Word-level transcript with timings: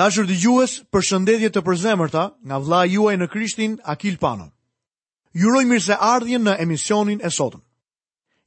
Dashur 0.00 0.24
dëgjues, 0.24 0.72
përshëndetje 0.94 1.50
të 1.52 1.60
përzemërta 1.66 2.22
nga 2.48 2.56
vlla 2.64 2.82
juaj 2.88 3.16
në 3.20 3.26
Krishtin 3.28 3.74
Akil 3.84 4.16
Pano. 4.16 4.46
Ju 5.36 5.50
uroj 5.52 5.80
ardhjen 6.00 6.44
në 6.44 6.54
emisionin 6.64 7.20
e 7.20 7.28
sotëm. 7.28 7.60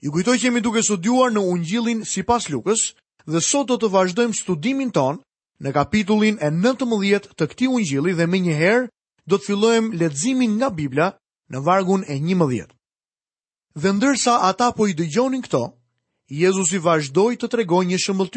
Ju 0.02 0.12
kujtoj 0.12 0.38
që 0.38 0.46
jemi 0.46 0.62
duke 0.62 0.82
studiuar 0.82 1.30
në 1.32 1.40
Ungjillin 1.42 2.02
sipas 2.06 2.50
Lukës 2.50 2.96
dhe 3.28 3.42
sot 3.42 3.68
do 3.68 3.78
të 3.78 3.90
vazhdojmë 3.94 4.34
studimin 4.34 4.92
ton 4.92 5.22
në 5.62 5.70
kapitullin 5.72 6.38
e 6.42 6.50
19 6.50 7.30
të 7.38 7.46
këtij 7.52 7.70
Ungjilli 7.70 8.14
dhe 8.18 8.26
me 8.28 8.42
njëherë 8.42 8.88
do 9.30 9.38
të 9.38 9.46
fillojmë 9.46 9.98
leximin 10.02 10.58
nga 10.58 10.70
Bibla 10.74 11.12
në 11.50 11.62
vargun 11.66 12.02
e 12.10 12.18
11. 12.18 12.74
Dhe 13.82 13.90
ndërsa 13.94 14.34
ata 14.50 14.72
po 14.74 14.88
i 14.88 14.94
dëgjonin 14.98 15.46
këto, 15.46 15.62
Jezusi 16.28 16.82
vazhdoi 16.86 17.38
të 17.38 17.52
tregojë 17.54 17.88
një 17.94 18.00
shembull 18.02 18.34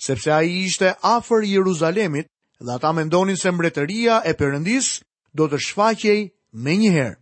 sepse 0.00 0.32
ai 0.32 0.48
ishte 0.64 0.94
afër 1.02 1.44
Jeruzalemit 1.44 2.26
dhe 2.60 2.72
ata 2.72 2.92
mendonin 2.92 3.36
se 3.36 3.50
mbretëria 3.50 4.22
e 4.26 4.34
Perëndis 4.34 4.88
do 5.38 5.46
të 5.48 5.58
shfaqej 5.66 6.20
më 6.64 6.72
njëherë. 6.82 7.14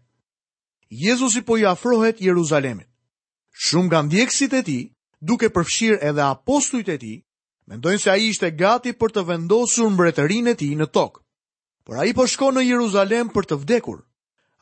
Jezusi 1.06 1.40
po 1.42 1.56
i 1.58 1.64
afrohet 1.66 2.20
Jeruzalemit. 2.22 2.86
Shumë 3.64 3.86
nga 3.88 4.00
ndjekësit 4.06 4.52
e 4.54 4.62
tij, 4.62 4.82
duke 5.20 5.48
përfshirë 5.54 5.98
edhe 6.08 6.22
apostujt 6.30 6.88
e 6.92 6.96
tij, 7.02 7.16
mendojnë 7.68 8.00
se 8.02 8.10
ai 8.10 8.28
ishte 8.30 8.48
gati 8.60 8.92
për 9.00 9.10
të 9.12 9.22
vendosur 9.28 9.90
mbretërinë 9.90 10.50
e 10.54 10.58
tij 10.60 10.74
në 10.76 10.86
tokë. 10.96 11.20
Por 11.84 11.98
ai 12.00 12.12
po 12.16 12.26
shkon 12.26 12.56
në 12.56 12.64
Jeruzalem 12.70 13.28
për 13.34 13.44
të 13.46 13.56
vdekur. 13.62 13.98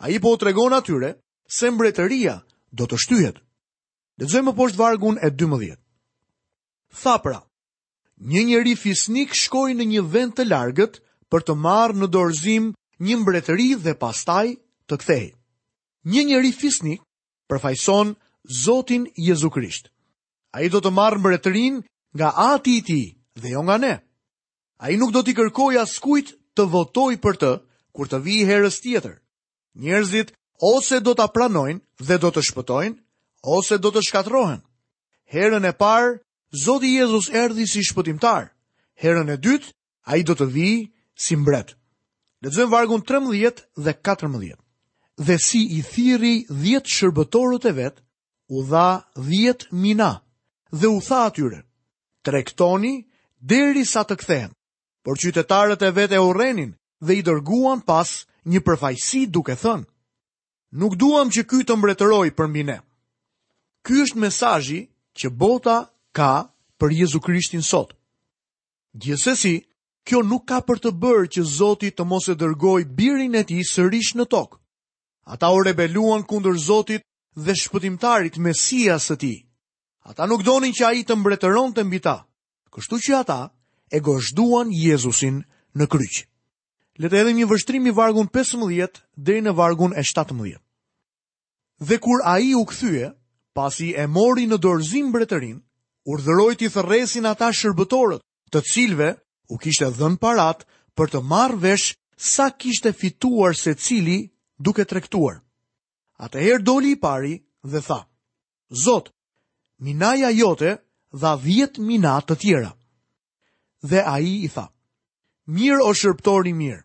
Ai 0.04 0.18
po 0.22 0.34
u 0.34 0.38
tregon 0.40 0.74
atyre 0.74 1.10
se 1.46 1.70
mbretëria 1.70 2.34
do 2.72 2.84
të 2.88 2.96
shtyhet. 3.04 3.38
Lexojmë 4.18 4.52
poshtë 4.58 4.78
vargun 4.80 5.16
e 5.22 5.30
12. 5.30 5.76
Tha 7.02 7.14
pra, 7.18 7.38
një 8.22 8.42
njeri 8.48 8.74
fisnik 8.78 9.34
shkoj 9.34 9.72
në 9.74 9.84
një 9.92 10.02
vend 10.14 10.34
të 10.38 10.44
largët 10.50 10.98
për 11.32 11.40
të 11.46 11.54
marrë 11.62 11.98
në 12.02 12.08
dorëzim 12.16 12.68
një 13.08 13.16
mbretëri 13.22 13.68
dhe 13.86 13.94
pastaj 14.02 14.46
të 14.88 14.98
kthej. 15.02 15.24
Një 16.12 16.22
njeri 16.30 16.52
fisnik 16.52 17.00
përfajson 17.50 18.14
Zotin 18.62 19.06
Jezu 19.16 19.50
Krisht. 19.50 19.88
A 20.54 20.62
i 20.62 20.68
do 20.68 20.78
të 20.80 20.92
marrë 20.94 21.18
mbretërin 21.18 21.80
nga 22.14 22.30
ati 22.52 22.76
i 22.78 22.82
ti 22.86 23.00
dhe 23.40 23.50
jo 23.56 23.62
nga 23.66 23.78
ne. 23.82 23.94
A 24.78 24.90
i 24.90 24.96
nuk 25.00 25.10
do 25.12 25.22
t'i 25.24 25.34
kërkoj 25.34 25.80
as 25.80 25.98
kujt 26.02 26.30
të 26.54 26.68
votoj 26.70 27.16
për 27.24 27.34
të 27.40 27.50
kur 27.94 28.10
të 28.10 28.20
vi 28.26 28.44
herës 28.46 28.78
tjetër. 28.84 29.16
Njerëzit 29.82 30.30
ose 30.60 31.00
do 31.02 31.14
t'a 31.18 31.26
pranojnë 31.34 31.80
dhe 32.06 32.16
do 32.22 32.30
të 32.34 32.42
shpëtojnë, 32.46 32.96
ose 33.58 33.78
do 33.82 33.90
të 33.94 34.02
shkatrohen. 34.06 34.60
Herën 35.34 35.64
e 35.66 35.72
parë 35.80 36.12
Zoti 36.54 36.94
Jezus 36.96 37.28
erdi 37.34 37.66
si 37.66 37.82
shpëtimtar. 37.82 38.46
Herën 39.02 39.30
e 39.30 39.36
dytë, 39.42 39.68
a 40.10 40.14
i 40.16 40.22
do 40.22 40.34
të 40.38 40.46
vi 40.54 40.70
si 41.18 41.34
mbret. 41.36 41.74
Lezëm 42.44 42.70
vargun 42.70 43.02
13 43.02 43.64
dhe 43.74 43.94
14. 44.06 44.54
Dhe 45.26 45.36
si 45.42 45.60
i 45.78 45.82
thiri 45.82 46.44
10 46.50 46.86
shërbëtorët 46.94 47.66
e 47.70 47.72
vetë, 47.80 48.00
u 48.54 48.62
dha 48.70 48.86
10 49.18 49.68
mina 49.82 50.12
dhe 50.78 50.88
u 50.92 50.98
tha 51.06 51.24
atyre, 51.30 51.60
rektoni 52.28 52.94
deri 53.40 53.84
sa 53.86 54.02
të 54.04 54.14
kthehen. 54.22 54.50
Por 55.06 55.18
qytetarët 55.20 55.82
e 55.86 55.90
vetë 55.96 56.16
e 56.18 56.20
urrenin 56.28 56.70
dhe 57.04 57.18
i 57.18 57.22
dërguan 57.26 57.80
pas 57.88 58.10
një 58.50 58.60
përfajsi 58.66 59.24
duke 59.32 59.54
thënë: 59.62 59.86
Nuk 60.80 60.94
duam 61.02 61.30
që 61.34 61.42
ky 61.50 61.62
të 61.66 61.76
mbretëroj 61.78 62.28
për 62.38 62.48
mbi 62.50 62.62
ne. 62.70 62.78
Ky 63.86 64.02
është 64.04 64.20
mesazhi 64.22 64.80
që 65.18 65.28
bota 65.40 65.80
ka 66.14 66.30
për 66.78 66.92
Jezu 67.00 67.20
Krishtin 67.20 67.62
sot. 67.66 67.92
Gjithsesi, 68.94 69.56
kjo 70.06 70.22
nuk 70.22 70.44
ka 70.48 70.60
për 70.68 70.80
të 70.84 70.92
bërë 71.02 71.28
që 71.34 71.42
Zoti 71.56 71.90
të 71.96 72.04
mos 72.06 72.28
e 72.30 72.36
dërgoj 72.38 72.80
birin 72.98 73.34
e 73.34 73.42
ti 73.48 73.58
sërish 73.66 74.12
në 74.18 74.26
tokë. 74.34 74.58
Ata 75.34 75.50
u 75.56 75.62
rebeluan 75.66 76.22
kundër 76.28 76.56
Zotit 76.64 77.02
dhe 77.34 77.54
shpëtimtarit 77.56 78.36
Mesias 78.44 79.06
së 79.10 79.16
ti. 79.22 79.32
Ata 80.04 80.26
nuk 80.30 80.44
donin 80.46 80.74
që 80.76 80.84
a 80.86 80.90
i 80.98 81.02
të 81.02 81.16
mbretëron 81.16 81.72
të 81.74 81.84
mbita, 81.88 82.16
kështu 82.74 82.98
që 83.04 83.12
ata 83.22 83.38
e 83.96 84.00
goshtuan 84.04 84.68
Jezusin 84.70 85.40
në 85.74 85.86
kryqë. 85.88 86.26
Letë 87.00 87.16
edhe 87.22 87.32
një 87.38 87.48
vështrimi 87.50 87.90
vargun 87.96 88.28
15 88.28 88.98
dhe 89.26 89.40
në 89.42 89.52
vargun 89.58 89.96
e 89.96 90.02
17. 90.06 90.60
Dhe 91.88 91.96
kur 91.98 92.20
a 92.22 92.36
i 92.38 92.52
u 92.54 92.62
këthyje, 92.68 93.08
pasi 93.56 93.94
e 93.98 94.04
mori 94.06 94.44
në 94.46 94.60
dorëzim 94.62 95.08
bretërin, 95.10 95.58
urdhëroi 96.10 96.54
ti 96.58 96.68
thërresin 96.74 97.26
ata 97.32 97.48
shërbëtorët, 97.60 98.22
të 98.52 98.60
cilëve 98.70 99.10
u 99.52 99.58
kishte 99.62 99.88
dhënë 99.98 100.20
parat 100.22 100.64
për 100.96 101.10
të 101.14 101.20
marrë 101.32 101.60
vesh 101.64 101.88
sa 102.32 102.46
kishte 102.60 102.92
fituar 103.00 103.56
secili 103.56 104.18
duke 104.66 104.84
tregtuar. 104.88 105.36
Atëherë 106.24 106.62
doli 106.64 106.92
i 106.94 107.00
pari 107.04 107.34
dhe 107.72 107.80
tha: 107.86 108.00
Zot, 108.84 109.10
minaja 109.84 110.30
jote 110.32 110.76
dha 111.22 111.32
10 111.46 111.80
mina 111.88 112.14
të 112.26 112.34
tjera. 112.42 112.70
Dhe 113.90 114.00
ai 114.14 114.28
i 114.44 114.48
tha: 114.54 114.66
Mirë 115.56 115.82
o 115.84 115.90
shërbëtor 116.00 116.42
i 116.46 116.52
mirë, 116.60 116.82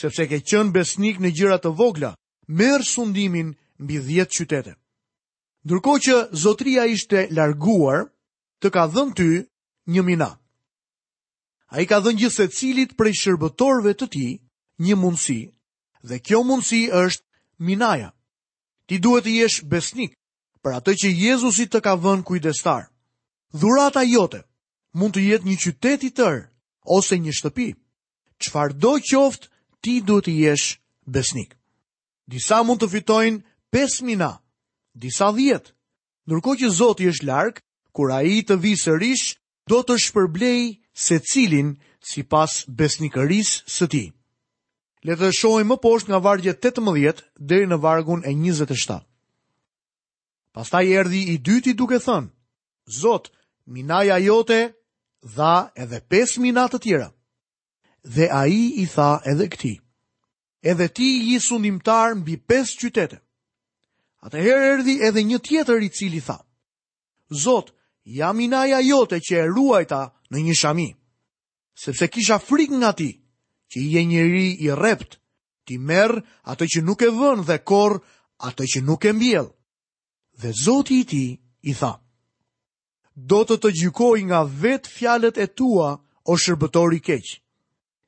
sepse 0.00 0.26
ke 0.30 0.38
qen 0.48 0.70
besnik 0.74 1.18
në 1.22 1.30
gjëra 1.38 1.58
të 1.62 1.72
vogla, 1.80 2.12
merr 2.60 2.84
sundimin 2.92 3.54
mbi 3.82 3.96
10 4.06 4.36
qytete. 4.36 4.74
Ndërkohë 5.64 6.00
që 6.04 6.14
zotria 6.42 6.84
ishte 6.88 7.26
larguar, 7.36 8.06
të 8.60 8.68
ka 8.76 8.84
dhënë 8.92 9.16
ty 9.18 9.28
një 9.92 10.02
mina. 10.04 10.30
A 11.72 11.80
i 11.82 11.86
ka 11.88 11.98
dhënë 12.04 12.20
gjithë 12.22 12.36
se 12.36 12.48
cilit 12.56 12.92
prej 12.98 13.14
shërbëtorve 13.22 13.92
të 13.98 14.06
ti 14.12 14.26
një 14.84 14.96
mundësi, 15.00 15.40
dhe 16.08 16.16
kjo 16.26 16.40
mundësi 16.48 16.82
është 17.00 17.24
minaja. 17.66 18.10
Ti 18.86 18.98
duhet 19.04 19.24
të 19.26 19.32
jesh 19.40 19.58
besnik 19.70 20.12
për 20.62 20.76
atë 20.78 20.94
që 21.02 21.08
Jezusi 21.24 21.66
të 21.70 21.78
ka 21.84 21.94
vënë 22.04 22.26
kujdestar. 22.28 22.86
Dhurata 23.60 24.02
jote 24.06 24.42
mund 24.94 25.14
të 25.14 25.22
jetë 25.30 25.46
një 25.48 25.56
qytet 25.64 26.00
i 26.04 26.10
tërë 26.18 26.40
ose 26.96 27.14
një 27.18 27.32
shtëpi. 27.38 27.68
Çfarë 28.42 28.74
do 28.82 28.92
qoftë, 29.10 29.46
ti 29.82 29.92
duhet 30.06 30.26
të 30.28 30.34
jesh 30.44 30.66
besnik. 31.06 31.56
Disa 32.30 32.60
mund 32.66 32.80
të 32.80 32.88
fitojnë 32.92 33.40
5 33.74 34.02
mina, 34.08 34.30
disa 35.02 35.30
10. 35.34 35.72
Ndërkohë 36.26 36.58
që 36.60 36.68
Zoti 36.78 37.06
është 37.10 37.26
larkë, 37.30 37.60
kur 37.94 38.10
a 38.16 38.22
i 38.22 38.40
të 38.46 38.56
visë 38.62 38.86
sërish, 38.90 39.24
do 39.70 39.82
të 39.86 39.96
shpërblej 40.06 40.62
se 41.00 41.20
cilin 41.30 41.74
si 42.02 42.22
pas 42.24 42.60
besnikëris 42.80 43.52
së 43.74 43.86
ti. 43.92 44.04
Le 45.06 45.16
të 45.16 45.30
shojmë 45.38 45.68
më 45.72 45.76
poshtë 45.84 46.10
nga 46.10 46.20
vargje 46.26 46.52
18 46.58 47.22
dhe 47.48 47.58
në 47.66 47.78
vargun 47.84 48.24
e 48.28 48.34
27. 48.36 48.98
Pastaj 50.54 50.84
erdi 51.00 51.22
i 51.34 51.38
dyti 51.46 51.74
duke 51.78 52.00
thënë, 52.06 52.30
Zot, 52.90 53.28
minaja 53.70 54.16
jote 54.18 54.60
dha 55.36 55.54
edhe 55.84 56.00
5 56.10 56.40
minat 56.42 56.72
të 56.74 56.78
tjera. 56.82 57.10
Dhe 58.14 58.26
a 58.32 58.42
i 58.50 58.62
i 58.82 58.86
tha 58.94 59.10
edhe 59.30 59.46
këti. 59.52 59.74
Edhe 60.72 60.88
ti 60.96 61.08
i 61.34 61.36
sundimtar 61.40 62.14
mbi 62.18 62.34
5 62.50 62.74
qytete. 62.80 63.20
Atëherë 64.26 64.66
erdi 64.74 64.94
edhe 65.06 65.22
një 65.22 65.38
tjetër 65.46 65.80
i 65.86 65.88
cili 65.96 66.20
tha, 66.26 66.38
Zot, 67.44 67.70
jam 68.04 68.40
i 68.40 68.48
naja 68.48 68.80
jote 68.80 69.20
që 69.20 69.36
e 69.44 69.46
ruajta 69.48 70.00
në 70.30 70.38
një 70.48 70.54
shami. 70.58 70.88
Sepse 71.76 72.08
kisha 72.08 72.38
frik 72.38 72.70
nga 72.74 72.92
ti, 72.96 73.12
që 73.70 73.78
i 73.80 73.96
e 73.98 74.04
njëri 74.04 74.56
i 74.64 74.68
rept, 74.76 75.20
ti 75.64 75.78
merë 75.78 76.22
atë 76.52 76.66
që 76.74 76.80
nuk 76.84 77.02
e 77.02 77.10
vën 77.14 77.44
dhe 77.46 77.58
korë, 77.64 78.00
atë 78.48 78.64
që 78.74 78.80
nuk 78.84 79.04
e 79.04 79.12
mbjell. 79.12 79.48
Dhe 80.40 80.52
zoti 80.64 81.00
i 81.00 81.04
ti 81.04 81.40
i 81.62 81.74
tha, 81.76 81.98
do 83.16 83.42
të 83.44 83.56
të 83.60 83.70
gjykoj 83.80 84.20
nga 84.30 84.44
vetë 84.44 84.88
fjalet 84.96 85.36
e 85.38 85.46
tua 85.46 85.92
o 86.24 86.36
shërbëtori 86.36 87.00
keq. 87.04 87.26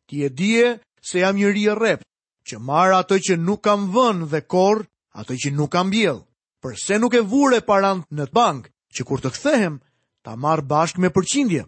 Ti 0.08 0.24
e 0.24 0.28
dje 0.30 0.78
se 1.04 1.20
jam 1.20 1.36
njëri 1.36 1.68
e 1.68 1.74
rept, 1.76 2.06
që 2.48 2.56
marë 2.58 2.96
atë 3.04 3.18
që 3.28 3.34
nuk 3.38 3.60
kam 3.60 3.88
vën 3.92 4.24
dhe 4.32 4.40
korë, 4.48 4.88
atë 5.20 5.34
që 5.44 5.52
nuk 5.56 5.70
kam 5.72 5.88
mbjell. 5.92 6.24
Përse 6.62 6.96
nuk 6.98 7.12
e 7.14 7.20
vure 7.26 7.58
parant 7.66 8.04
në 8.10 8.24
të 8.30 8.32
bankë, 8.32 8.71
që 8.94 9.02
kur 9.08 9.20
të 9.22 9.30
kthehem, 9.34 9.76
ta 10.24 10.36
marr 10.36 10.64
bashkë 10.72 11.00
me 11.02 11.10
përqindje. 11.16 11.64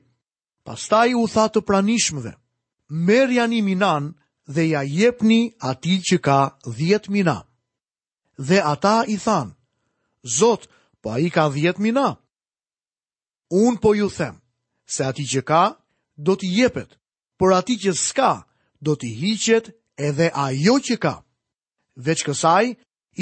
Pastaj 0.67 1.11
u 1.21 1.25
tha 1.32 1.47
të 1.53 1.61
pranishmëve: 1.69 2.32
"Merrjani 3.06 3.61
minan 3.71 4.05
dhe 4.55 4.65
ja 4.75 4.82
jepni 4.99 5.43
atij 5.71 5.99
që 6.11 6.17
ka 6.26 6.41
10 6.65 7.11
mina." 7.15 7.37
Dhe 8.47 8.59
ata 8.73 8.97
i 9.09 9.17
than: 9.25 9.49
"Zot, 10.38 10.62
po 11.00 11.06
ai 11.17 11.29
ka 11.35 11.44
10 11.55 11.79
mina." 11.85 12.09
Un 13.65 13.75
po 13.82 13.91
ju 13.99 14.09
them 14.19 14.37
se 14.93 15.03
atij 15.09 15.29
që 15.32 15.43
ka 15.50 15.62
do 16.26 16.32
t'i 16.38 16.49
jepet, 16.61 16.91
por 17.38 17.50
atij 17.59 17.79
që 17.85 17.93
s'ka 18.06 18.32
do 18.87 18.93
t'i 19.00 19.11
hiqet 19.21 19.67
edhe 20.09 20.29
ajo 20.47 20.76
që 20.87 20.97
ka. 21.05 21.15
Veç 22.05 22.21
kësaj, 22.26 22.67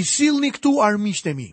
i 0.01 0.05
sillni 0.13 0.51
këtu 0.55 0.71
armiqtë 0.89 1.31
e 1.31 1.35
mi 1.41 1.51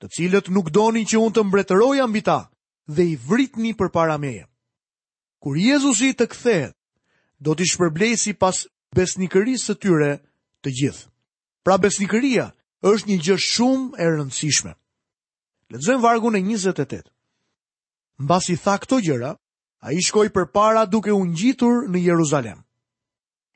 të 0.00 0.08
cilët 0.16 0.48
nuk 0.48 0.70
donin 0.72 1.04
që 1.04 1.18
unë 1.20 1.34
të 1.36 1.42
mbretëroj 1.44 1.96
ambita 2.00 2.38
ta 2.42 2.94
dhe 2.94 3.04
i 3.12 3.16
vritni 3.28 3.74
për 3.76 3.90
para 3.92 4.16
meje. 4.18 4.46
Kur 5.42 5.56
Jezusi 5.60 6.14
të 6.16 6.26
kthehet, 6.32 6.74
do 7.40 7.52
t'i 7.54 7.68
shpërblej 7.68 8.16
si 8.20 8.32
pas 8.32 8.62
besnikërisë 8.96 9.66
të 9.68 9.74
tyre 9.82 10.10
të 10.64 10.72
gjithë. 10.80 11.04
Pra 11.64 11.76
besnikëria 11.80 12.46
është 12.82 13.08
një 13.10 13.18
gjë 13.24 13.36
shumë 13.44 14.00
e 14.00 14.06
rëndësishme. 14.14 14.72
Letëzojmë 15.70 16.02
vargu 16.04 16.32
në 16.32 16.40
28. 16.48 17.04
Mbas 18.24 18.48
i 18.52 18.56
tha 18.60 18.74
këto 18.82 18.98
gjëra, 19.04 19.34
a 19.80 19.92
i 19.96 20.00
shkoj 20.04 20.28
për 20.36 20.48
para 20.52 20.86
duke 20.86 21.12
unë 21.16 21.36
gjitur 21.40 21.84
në 21.92 22.02
Jeruzalem. 22.08 22.58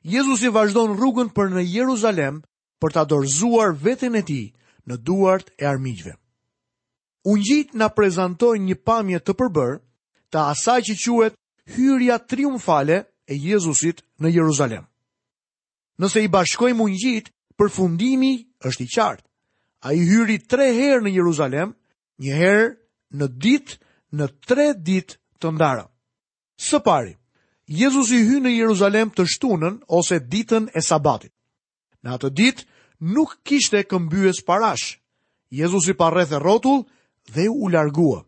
Jezusi 0.09 0.49
vazhdon 0.53 0.93
rrugën 0.97 1.29
për 1.37 1.49
në 1.53 1.65
Jeruzalem 1.73 2.39
për 2.81 2.93
ta 2.95 3.03
dorzuar 3.05 3.73
vetën 3.77 4.13
e 4.21 4.21
ti 4.25 4.41
në 4.89 4.95
duart 5.05 5.49
e 5.57 5.65
armijgjve 5.69 6.15
unë 7.25 7.41
gjitë 7.41 7.77
në 7.77 7.87
një 8.65 8.75
pamje 8.87 9.19
të 9.25 9.33
përbërë 9.39 9.75
të 10.31 10.39
asaj 10.41 10.79
që 10.89 10.95
quet 11.03 11.35
hyrja 11.75 12.17
triumfale 12.19 12.97
e 13.27 13.33
Jezusit 13.33 14.03
në 14.21 14.27
Jeruzalem. 14.29 14.85
Nëse 15.99 16.21
i 16.21 16.27
bashkojmë 16.27 16.83
unë 16.83 16.95
gjitë, 17.01 17.31
përfundimi 17.57 18.33
është 18.67 18.83
i 18.83 18.87
qartë. 18.95 19.23
A 19.85 19.93
i 19.93 19.99
hyri 20.05 20.37
tre 20.49 20.67
herë 20.77 21.01
në 21.05 21.11
Jeruzalem, 21.17 21.71
një 22.21 22.33
herë 22.37 22.75
në 23.17 23.25
ditë 23.43 23.77
në 24.17 24.25
tre 24.47 24.65
ditë 24.75 25.17
të 25.39 25.51
ndara. 25.55 25.85
Së 26.59 26.79
pari, 26.85 27.15
Jezus 27.67 28.11
i 28.13 28.21
hynë 28.27 28.45
në 28.49 28.53
Jeruzalem 28.59 29.09
të 29.09 29.25
shtunën 29.33 29.79
ose 29.89 30.19
ditën 30.19 30.67
e 30.77 30.81
sabatit. 30.81 31.31
Në 32.03 32.13
atë 32.17 32.29
ditë 32.37 32.65
nuk 33.15 33.39
kishte 33.43 33.81
këmbyes 33.89 34.43
parash. 34.45 34.99
Jezus 35.49 35.89
i 35.89 35.95
parrethe 35.97 36.37
rotullë, 36.39 36.85
dhe 37.33 37.49
u 37.49 37.67
largua. 37.69 38.23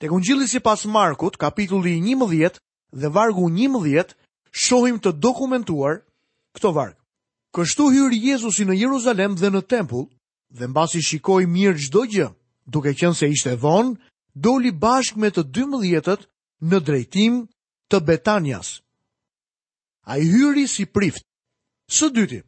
Tek 0.00 0.10
këngjili 0.10 0.48
si 0.48 0.60
pas 0.60 0.84
Markut, 0.84 1.36
kapitulli 1.36 2.00
11 2.00 2.58
dhe 2.92 3.08
vargu 3.08 3.50
11, 3.50 4.14
shohim 4.52 4.98
të 4.98 5.12
dokumentuar 5.18 6.00
këto 6.56 6.72
varg. 6.72 6.96
Kështu 7.54 7.84
hyrë 7.92 8.18
Jezusi 8.30 8.64
në 8.64 8.76
Jeruzalem 8.84 9.34
dhe 9.38 9.50
në 9.50 9.60
tempull, 9.72 10.06
dhe 10.58 10.66
mbasi 10.70 11.00
shikoi 11.08 11.46
mirë 11.46 11.78
çdo 11.86 12.02
gjë, 12.12 12.28
duke 12.72 12.92
qenë 12.98 13.16
se 13.18 13.28
ishte 13.28 13.54
vonë, 13.62 13.98
doli 14.46 14.70
bashkë 14.82 15.18
me 15.20 15.28
të 15.34 15.42
12-tët 15.58 16.22
në 16.70 16.78
drejtim 16.86 17.42
të 17.90 17.96
Betanias. 18.06 18.68
A 20.10 20.18
i 20.22 20.26
hyri 20.30 20.66
si 20.70 20.86
prift. 20.86 21.26
Së 21.90 22.08
dyti, 22.14 22.40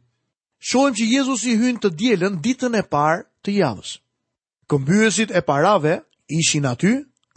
shohem 0.59 0.95
që 0.95 1.05
Jezus 1.17 1.43
i 1.51 1.57
hynë 1.59 1.83
të 1.83 1.89
djelen 1.99 2.39
ditën 2.43 2.79
e 2.79 2.83
parë 2.93 3.27
të 3.43 3.59
javës. 3.59 3.97
Këmbyësit 4.71 5.31
e 5.35 5.41
parave 5.47 5.93
ishin 6.39 6.65
aty 6.71 6.91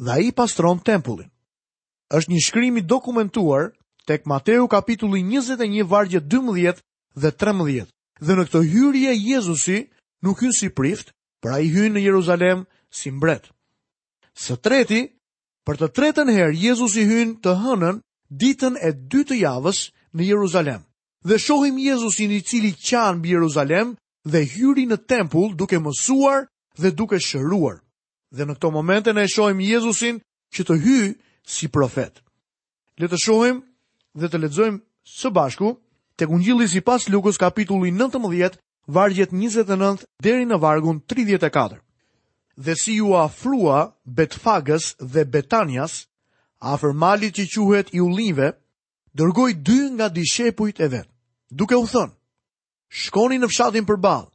dhe 0.07 0.15
i 0.27 0.31
pastron 0.39 0.79
tempullin. 0.87 1.31
Êshtë 2.17 2.31
një 2.33 2.43
shkrimi 2.47 2.83
dokumentuar 2.93 3.73
tek 4.07 4.27
Mateu 4.31 4.69
kapitulli 4.71 5.23
21 5.31 5.83
vargje 5.91 6.21
12 6.35 6.83
dhe 7.23 7.31
13. 7.41 7.89
Dhe 8.27 8.35
në 8.37 8.45
këtë 8.47 8.63
hyrje 8.75 9.13
Jezusi 9.31 9.79
nuk 10.25 10.41
hynë 10.43 10.57
si 10.59 10.69
prift, 10.79 11.11
pra 11.43 11.59
i 11.61 11.67
hynë 11.75 11.97
në 11.99 12.05
Jeruzalem 12.07 12.63
si 12.99 13.11
mbret. 13.11 13.51
Së 14.45 14.57
treti, 14.67 15.03
për 15.67 15.81
të 15.81 15.89
tretën 15.97 16.31
herë 16.37 16.55
Jezusi 16.63 17.05
hynë 17.11 17.39
të 17.45 17.57
hënën 17.65 17.99
ditën 18.43 18.79
e 18.89 18.93
dy 19.13 19.25
të 19.29 19.41
javës 19.43 19.83
në 20.17 20.31
Jeruzalem. 20.31 20.83
Dhe 21.27 21.39
shohim 21.43 21.79
Jezusin 21.83 22.31
i 22.31 22.41
cili 22.49 22.71
qanë 22.91 23.21
bë 23.23 23.35
Jeruzalem 23.35 23.97
dhe 24.31 24.45
hyri 24.55 24.87
në 24.91 25.01
tempull 25.11 25.57
duke 25.59 25.83
mësuar 25.87 26.47
dhe 26.77 26.91
duke 26.99 27.19
shëruar. 27.21 27.81
Dhe 28.37 28.45
në 28.45 28.57
këto 28.59 28.71
momente 28.75 29.13
ne 29.15 29.27
shohim 29.31 29.61
Jezusin 29.63 30.19
që 30.55 30.65
të 30.67 30.75
hy 30.85 30.99
si 31.47 31.69
profet. 31.69 32.21
Le 33.01 33.09
të 33.09 33.19
shohim 33.23 33.61
dhe 34.17 34.27
të 34.29 34.41
lexojmë 34.43 34.81
së 35.17 35.31
bashku 35.37 35.77
tek 36.17 36.31
Ungjilli 36.33 36.67
sipas 36.69 37.07
Lukus 37.13 37.39
kapitulli 37.39 37.93
19, 37.93 38.59
vargjet 38.89 39.33
29 39.33 40.05
deri 40.23 40.47
në 40.49 40.59
vargun 40.63 41.03
34. 41.13 41.79
Dhe 42.57 42.75
si 42.81 42.97
ju 43.01 43.13
afrua 43.17 43.93
Betfagës 44.05 44.95
dhe 45.01 45.25
Betanias, 45.33 46.07
afër 46.61 46.93
malit 46.95 47.37
që 47.37 47.47
quhet 47.67 47.93
i 47.93 48.01
Ullive, 48.01 48.53
dërgoi 49.13 49.53
dy 49.61 49.79
nga 49.99 50.09
dishepujt 50.09 50.81
e 50.81 50.89
vet, 50.89 51.09
duke 51.51 51.77
u 51.79 51.85
thënë: 51.87 52.17
Shkoni 52.89 53.37
në 53.39 53.51
fshatin 53.53 53.85
përballë, 53.87 54.27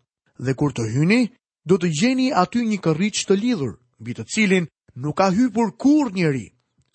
dhe 0.46 0.54
kur 0.54 0.72
të 0.76 0.86
hyni, 0.94 1.24
do 1.63 1.78
të 1.78 1.90
gjeni 2.00 2.30
aty 2.34 2.63
një 2.68 2.78
kërriq 2.81 3.22
të 3.30 3.36
lidhur, 3.38 3.75
mbi 4.02 4.12
të 4.18 4.24
cilin 4.34 4.66
nuk 4.96 5.18
ka 5.18 5.30
hypur 5.31 5.72
kur 5.78 6.10
njeri. 6.13 6.48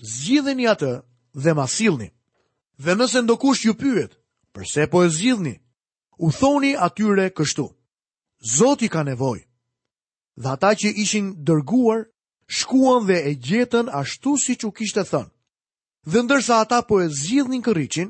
Zgjidheni 0.03 0.67
atë 0.69 0.93
dhe 1.43 1.53
ma 1.55 1.67
sillni. 1.67 2.09
Dhe 2.85 2.93
nëse 2.95 3.23
ndokush 3.23 3.65
ju 3.67 3.75
pyet, 3.75 4.13
pse 4.53 4.87
po 4.91 5.05
e 5.05 5.09
zgjidhni? 5.09 5.55
U 6.19 6.29
thoni 6.39 6.73
atyre 6.77 7.31
kështu: 7.37 7.67
Zoti 8.57 8.89
ka 8.93 9.03
nevojë. 9.03 9.45
Dhe 10.43 10.49
ata 10.53 10.71
që 10.81 10.89
ishin 11.03 11.27
dërguar 11.47 12.01
shkuan 12.59 13.03
dhe 13.09 13.17
e 13.31 13.33
gjetën 13.47 13.89
ashtu 14.01 14.37
si 14.45 14.53
që 14.61 14.69
kishte 14.77 15.01
thënë. 15.11 15.33
Dhe 16.11 16.21
ndërsa 16.23 16.55
ata 16.65 16.79
po 16.89 16.95
e 17.05 17.09
zgjidhnin 17.19 17.65
kërriqin, 17.65 18.09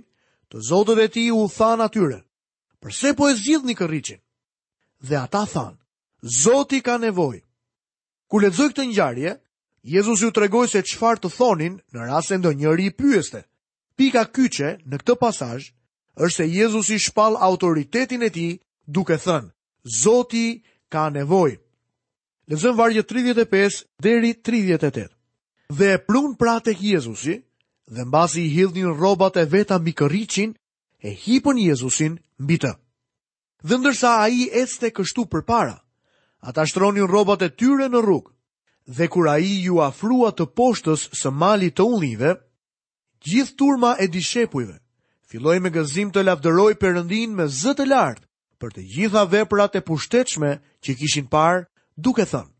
të 0.51 0.57
zotët 0.69 0.99
e 1.05 1.09
ti 1.15 1.25
u 1.31 1.47
than 1.57 1.81
atyre, 1.87 2.19
përse 2.83 3.09
po 3.17 3.25
e 3.31 3.35
zgjidhni 3.41 3.75
kërriqin? 3.79 4.21
Dhe 5.07 5.17
ata 5.25 5.43
thanë, 5.55 5.79
Zoti 6.27 6.81
ka 6.83 6.97
nevojë. 6.99 7.39
Kur 8.27 8.43
lexoj 8.43 8.73
këtë 8.73 8.87
ngjarje, 8.91 9.33
Jezusi 9.87 10.25
ju 10.27 10.33
tregoi 10.35 10.67
se 10.69 10.83
çfarë 10.83 11.21
të 11.23 11.29
thonin 11.37 11.75
në 11.95 12.09
rast 12.11 12.33
se 12.33 12.37
ndonjëri 12.41 12.89
i 12.91 12.95
pyeste. 12.99 13.45
Pika 13.95 14.25
kyçe 14.35 14.71
në 14.83 14.97
këtë 15.03 15.15
pasazh 15.23 15.69
është 16.19 16.37
se 16.37 16.47
Jezusi 16.51 16.99
shpall 16.99 17.39
autoritetin 17.39 18.27
e 18.27 18.31
tij 18.35 18.59
duke 18.95 19.15
thënë: 19.15 19.53
Zoti 20.03 20.47
ka 20.91 21.07
nevojë. 21.15 21.61
Lexojm 22.51 22.77
vargje 22.81 23.05
35 23.07 23.85
deri 24.03 24.33
38. 24.35 25.07
Dhe 25.71 25.91
prun 26.07 26.35
pra 26.35 26.59
tek 26.61 26.83
Jezusi 26.83 27.37
dhe 27.95 28.03
mbasi 28.05 28.43
i 28.47 28.51
hidhnin 28.57 28.91
rrobat 28.99 29.37
e 29.39 29.45
veta 29.55 29.79
mbi 29.79 29.95
e 31.03 31.11
hipën 31.25 31.59
Jezusin 31.69 32.19
mbi 32.43 32.57
të. 32.59 32.73
Dhe 33.69 33.75
ndërsa 33.79 34.11
ai 34.27 34.51
ecte 34.53 34.91
kështu 34.91 35.23
përpara, 35.31 35.79
ata 36.49 36.63
shtronin 36.71 37.09
robat 37.17 37.43
e 37.43 37.49
tyre 37.59 37.89
në 37.91 38.01
rrugë. 38.07 38.33
Dhe 38.97 39.07
kur 39.11 39.27
ai 39.35 39.49
ju 39.67 39.81
afrua 39.89 40.31
të 40.37 40.47
poshtës 40.57 41.03
së 41.21 41.31
malit 41.43 41.75
të 41.77 41.85
ullive, 41.91 42.37
gjithë 43.27 43.57
turma 43.59 43.97
e 44.03 44.07
dishepujve 44.15 44.77
filloi 45.27 45.57
me 45.63 45.73
gëzim 45.75 46.13
të 46.15 46.23
lavdëroi 46.23 46.77
përëndin 46.79 47.33
me 47.35 47.49
zë 47.51 47.73
të 47.81 47.85
lartë 47.91 48.23
për 48.63 48.71
të 48.77 48.83
gjitha 48.93 49.23
veprat 49.33 49.75
e 49.75 49.83
pushtetshme 49.89 50.51
që 50.87 50.91
kishin 51.01 51.27
parë, 51.35 51.65
duke 51.99 52.23
thënë: 52.31 52.53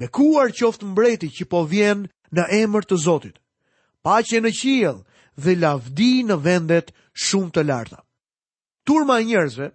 Bekuar 0.00 0.54
qoftë 0.54 0.86
mbreti 0.92 1.28
që 1.36 1.48
po 1.50 1.64
vjen 1.70 2.06
në 2.34 2.44
emër 2.62 2.86
të 2.86 2.96
Zotit. 3.04 3.36
Paqe 4.06 4.38
në 4.42 4.52
qiell 4.60 5.00
dhe 5.42 5.56
lavdi 5.58 6.12
në 6.28 6.36
vendet 6.46 6.94
shumë 7.26 7.50
të 7.58 7.62
larta. 7.66 7.98
Turma 8.86 9.18
e 9.20 9.24
njerëzve 9.26 9.68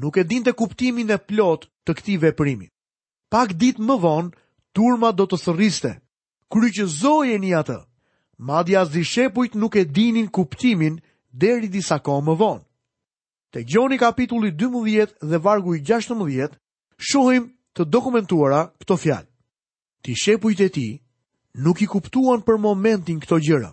nuk 0.00 0.16
e 0.20 0.24
dinte 0.32 0.52
kuptimin 0.60 1.10
e 1.10 1.18
plot 1.28 1.66
të 1.86 1.92
këtij 1.96 2.18
veprimi. 2.24 2.68
Pak 3.32 3.54
ditë 3.60 3.82
më 3.88 3.96
vonë, 4.04 4.30
turma 4.76 5.10
do 5.16 5.24
të 5.26 5.38
sërriste. 5.44 5.92
Kryqëzojen 6.52 7.44
i 7.48 7.54
atë. 7.58 7.78
Madja 8.48 8.82
as 8.84 8.92
shepujt 9.12 9.54
nuk 9.56 9.74
e 9.76 9.84
dinin 9.84 10.28
kuptimin 10.28 11.00
deri 11.32 11.68
disa 11.72 11.98
kohë 11.98 12.24
më 12.26 12.34
vonë. 12.40 12.62
Te 13.52 13.64
Gjoni 13.64 13.98
kapitulli 13.98 14.50
12 14.52 15.12
dhe 15.30 15.38
vargu 15.46 15.74
i 15.74 15.80
16, 15.80 16.52
shohim 17.08 17.44
të 17.74 17.82
dokumentuara 17.94 18.60
këto 18.80 18.96
fjalë. 18.96 19.28
Ti 20.02 20.12
shepujt 20.22 20.60
e 20.60 20.68
ti 20.74 20.88
nuk 21.64 21.80
i 21.82 21.86
kuptuan 21.86 22.44
për 22.44 22.60
momentin 22.60 23.18
këto 23.20 23.38
gjëra. 23.46 23.72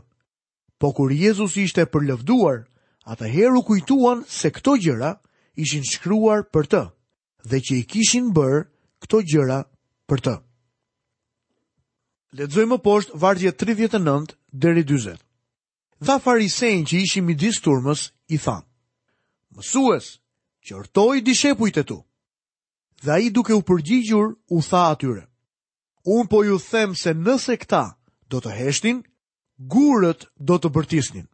Po 0.80 0.92
kur 0.96 1.12
Jezusi 1.12 1.68
ishte 1.68 1.84
përlëvduar, 1.94 2.64
atëherë 3.12 3.60
u 3.60 3.64
kujtuan 3.68 4.24
se 4.28 4.50
këto 4.56 4.74
gjëra 4.84 5.12
ishin 5.62 5.84
shkruar 5.86 6.44
për 6.54 6.68
të 6.72 6.82
dhe 7.50 7.60
që 7.68 7.74
i 7.80 7.84
kishin 7.92 8.30
bërë 8.36 8.62
këto 9.04 9.20
gjëra 9.32 9.60
për 10.10 10.22
të. 10.26 10.36
Ledzoj 12.40 12.66
më 12.72 12.78
poshtë 12.86 13.20
vargje 13.22 13.52
39 13.62 14.34
dheri 14.64 14.84
20. 14.90 15.18
Dha 16.08 16.16
farisejnë 16.24 16.88
që 16.90 17.02
ishim 17.06 17.28
i 17.30 17.36
disë 17.44 17.62
turmës 17.64 18.08
i 18.34 18.38
thanë, 18.42 18.66
Mësues, 19.54 20.08
që 20.66 20.76
ortoj 20.80 21.20
dishepuj 21.22 21.70
të 21.76 21.84
tu. 21.92 22.00
Dhe 23.04 23.12
a 23.14 23.20
i 23.22 23.30
duke 23.30 23.54
u 23.54 23.62
përgjigjur, 23.68 24.32
u 24.50 24.58
tha 24.66 24.82
atyre. 24.96 25.24
Unë 26.10 26.28
po 26.32 26.40
ju 26.44 26.58
them 26.58 26.96
se 26.98 27.14
nëse 27.14 27.60
këta 27.62 27.84
do 28.34 28.42
të 28.42 28.50
heshtin, 28.58 29.04
gurët 29.60 30.26
do 30.40 30.58
të 30.58 30.72
bërtisnin. 30.76 31.28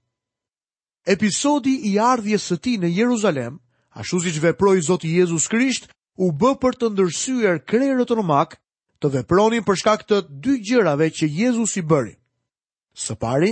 Episodi 1.08 1.78
i 1.94 1.96
ardhjes 2.12 2.44
së 2.52 2.58
ti 2.66 2.76
në 2.78 2.92
Jeruzalem 2.98 3.56
ashtu 4.00 4.20
si 4.24 4.32
që 4.36 4.42
veproj 4.48 4.80
Zotë 4.88 5.10
Jezus 5.18 5.48
Krisht, 5.52 5.90
u 6.24 6.30
bë 6.40 6.54
për 6.62 6.78
të 6.80 6.90
ndërsyër 6.94 7.60
krejrë 7.68 8.06
të 8.08 8.24
makë 8.32 8.58
të 9.04 9.12
vepronin 9.14 9.64
për 9.68 9.78
shkak 9.82 10.06
të 10.08 10.18
dy 10.44 10.56
gjërave 10.70 11.08
që 11.18 11.28
Jezus 11.42 11.76
i 11.80 11.84
bëri. 11.92 12.16
Së 13.04 13.16
pari, 13.22 13.52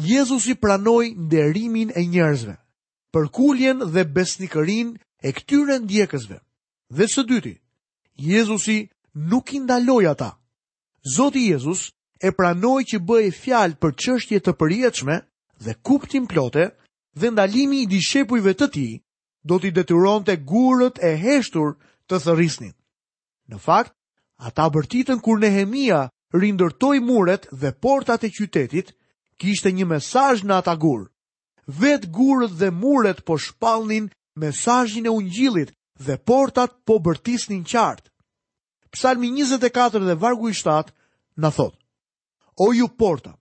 Jezus 0.00 0.46
i 0.48 0.54
pranoj 0.56 1.06
nderimin 1.26 1.90
e 1.92 2.02
njerëzve, 2.08 2.54
përkulljen 3.12 3.82
dhe 3.92 4.04
besnikërin 4.16 4.88
e 5.20 5.32
këtyre 5.36 5.76
ndjekësve. 5.84 6.38
Dhe 6.96 7.04
së 7.12 7.22
dyti, 7.30 7.54
Jezus 8.30 8.64
i 8.68 8.78
nuk 9.30 9.52
i 9.56 9.60
ndaloj 9.64 10.06
ata. 10.12 10.30
Zotë 11.16 11.42
Jezus 11.50 11.82
e 12.26 12.32
pranoj 12.38 12.80
që 12.90 12.98
bëj 13.08 13.26
fjalë 13.42 13.76
për 13.80 13.92
qështje 14.02 14.38
të 14.44 14.52
përjeqme 14.60 15.16
dhe 15.64 15.72
kuptim 15.86 16.24
plote 16.32 16.64
dhe 17.20 17.28
ndalimi 17.32 17.82
i 17.82 17.86
dishepujve 17.92 18.52
të 18.56 18.66
ti, 18.74 18.88
do 19.42 19.58
t'i 19.58 19.72
detyron 19.74 20.24
të 20.24 20.34
gurët 20.48 20.98
e 21.04 21.14
heshtur 21.16 21.76
të 22.10 22.20
thërisnin. 22.24 22.72
Në 23.48 23.58
fakt, 23.58 23.94
ata 24.36 24.66
bërtitën 24.72 25.20
kur 25.24 25.40
Nehemia 25.40 26.08
rindërtoj 26.34 26.96
muret 27.02 27.48
dhe 27.52 27.72
portat 27.82 28.24
e 28.24 28.30
qytetit, 28.30 28.92
kishte 29.40 29.72
një 29.72 29.86
mesaj 29.88 30.42
në 30.44 30.54
ata 30.60 30.74
gurë. 30.78 31.08
Vetë 31.70 32.10
gurët 32.14 32.54
dhe 32.60 32.70
muret 32.70 33.24
po 33.26 33.38
shpalnin 33.38 34.10
mesajin 34.36 35.06
e 35.06 35.10
ungjilit 35.12 35.72
dhe 35.98 36.16
portat 36.18 36.74
po 36.86 36.98
bërtisnin 37.00 37.64
qartë. 37.64 38.08
Psalmi 38.92 39.30
24 39.30 40.04
dhe 40.06 40.16
vargu 40.20 40.50
i 40.50 40.54
7 40.56 40.90
në 41.40 41.50
thotë, 41.56 41.76
O 42.60 42.72
ju 42.76 42.88
porta, 42.88 43.32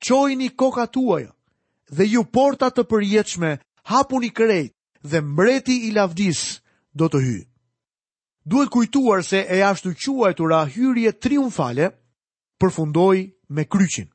qojni 0.00 0.48
koka 0.56 0.86
tuaja 0.86 1.32
dhe 1.90 2.04
ju 2.08 2.24
porta 2.24 2.70
të 2.72 2.82
përjetshme 2.88 3.50
hapuni 3.90 4.30
krejt, 4.32 4.75
dhe 5.10 5.20
mbreti 5.22 5.76
i 5.88 5.92
lavdis 5.94 6.42
do 6.98 7.08
të 7.12 7.20
hy. 7.24 7.36
Duhet 8.46 8.70
kujtuar 8.72 9.22
se 9.26 9.40
e 9.56 9.62
ashtu 9.70 9.94
quajtura 10.02 10.60
hyrje 10.74 11.10
triumfale 11.12 11.86
përfundoi 12.60 13.20
me 13.50 13.64
kryqin. 13.64 14.08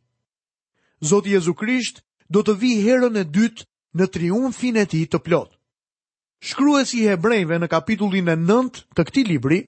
Zoti 1.09 1.31
Jezu 1.33 1.53
Krisht 1.53 2.01
do 2.29 2.43
të 2.43 2.53
vi 2.61 2.71
herën 2.85 3.15
e 3.21 3.25
dytë 3.35 3.63
në 3.97 4.05
triumfin 4.13 4.77
e 4.83 4.85
tij 4.85 5.05
të 5.11 5.19
plot. 5.25 5.51
Shkruesi 6.47 6.97
i 7.01 7.07
Hebrejve 7.11 7.59
në 7.61 7.67
kapitullin 7.69 8.29
e 8.29 8.35
9 8.39 8.83
të 8.95 9.03
këtij 9.07 9.25
libri 9.29 9.59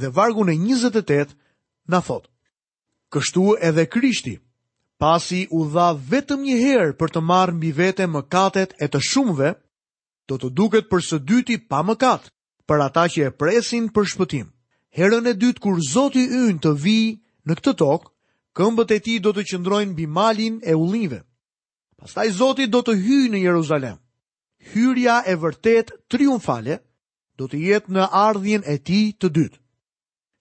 dhe 0.00 0.08
vargu 0.16 0.46
në 0.48 0.54
28 0.56 1.34
na 1.92 2.00
thot: 2.06 2.28
Kështu 3.12 3.56
edhe 3.68 3.84
Krishti, 3.92 4.38
pasi 5.02 5.46
u 5.52 5.66
dha 5.74 5.92
vetëm 6.12 6.40
një 6.46 6.56
herë 6.64 6.94
për 7.00 7.08
të 7.12 7.20
marrë 7.30 7.56
mbi 7.58 7.72
vete 7.82 8.06
mëkatet 8.08 8.76
e 8.80 8.86
të 8.88 9.00
shumëve, 9.10 9.50
do 10.32 10.38
të 10.42 10.52
duket 10.58 10.86
për 10.90 11.02
së 11.08 11.16
dyti 11.30 11.56
pa 11.70 11.80
mëkat, 11.86 12.28
për 12.68 12.80
ata 12.86 13.02
që 13.12 13.26
e 13.28 13.32
presin 13.40 13.88
për 13.94 14.08
shpëtim. 14.14 14.46
Herën 14.96 15.28
e 15.28 15.32
dytë 15.42 15.60
kur 15.64 15.80
Zoti 15.88 16.22
ynë 16.40 16.62
të 16.64 16.72
vijë 16.84 17.12
në 17.48 17.56
këtë 17.58 17.74
tokë, 17.82 18.08
këmbët 18.56 18.94
e 18.96 19.00
tij 19.04 19.18
do 19.24 19.32
të 19.36 19.44
qëndrojnë 19.50 19.92
mbi 19.92 20.06
malin 20.18 20.56
e 20.64 20.74
ullive. 20.76 21.20
Pastaj 22.00 22.28
Zoti 22.40 22.66
do 22.74 22.80
të 22.84 22.96
hyjë 23.04 23.28
në 23.34 23.40
Jeruzalem. 23.46 23.98
Hyrja 24.72 25.16
e 25.26 25.34
vërtet 25.42 25.92
triumfale 26.12 26.78
do 27.38 27.48
të 27.50 27.58
jetë 27.68 27.92
në 27.96 28.04
ardhjen 28.24 28.64
e 28.72 28.76
tij 28.86 29.06
të 29.20 29.28
dytë. 29.38 29.58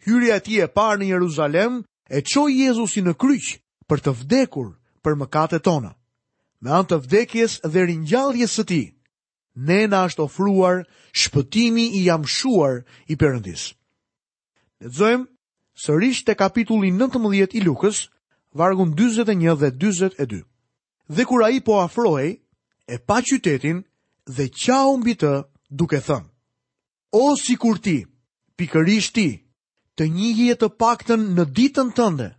Hyrja 0.06 0.34
e 0.40 0.44
tij 0.46 0.60
e 0.66 0.70
parë 0.78 1.00
në 1.02 1.12
Jeruzalem 1.16 1.82
e 2.16 2.20
çoi 2.32 2.54
Jezusin 2.66 3.10
në 3.10 3.16
kryq 3.22 3.48
për 3.90 3.98
të 4.06 4.16
vdekur 4.22 4.70
për 5.04 5.20
mëkatet 5.20 5.64
tona. 5.68 5.92
Me 6.62 6.70
anë 6.78 6.90
të 6.92 6.98
vdekjes 7.08 7.54
dhe 7.72 7.82
ringjalljes 7.90 8.52
së 8.60 8.64
tij, 8.70 8.86
ne 9.56 9.86
na 9.88 10.06
është 10.08 10.24
ofruar 10.24 10.84
shpëtimi 11.12 11.86
i 12.00 12.06
jamshuar 12.08 12.82
i 13.12 13.16
Perëndis. 13.20 13.74
Lexojmë 14.82 15.28
sërish 15.84 16.24
te 16.26 16.36
kapitulli 16.36 16.92
19 16.92 17.58
i 17.58 17.62
Lukës, 17.66 18.06
vargu 18.54 18.86
41 18.88 19.56
dhe 19.62 19.72
42. 19.78 20.44
Dhe 21.12 21.24
kur 21.26 21.44
ai 21.44 21.60
po 21.62 21.80
afrohej, 21.84 22.32
e 22.88 22.96
pa 23.08 23.18
qytetin 23.26 23.84
dhe 24.36 24.46
qau 24.64 24.98
mbi 24.98 25.14
të 25.20 25.32
duke 25.70 26.00
thënë: 26.08 26.28
O 27.12 27.36
sikur 27.36 27.78
ti, 27.84 27.98
pikërisht 28.58 29.14
ti, 29.16 29.30
të 29.96 30.04
njihje 30.12 30.56
të 30.56 30.68
paktën 30.80 31.22
në 31.36 31.44
ditën 31.56 31.92
tënde, 31.96 32.30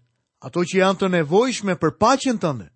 ato 0.47 0.65
që 0.69 0.75
janë 0.81 0.99
të 0.99 1.07
nevojshme 1.15 1.75
për 1.83 1.91
paqen 2.01 2.41
tënde. 2.41 2.69